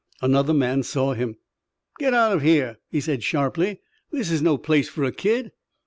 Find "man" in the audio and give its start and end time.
0.55-0.81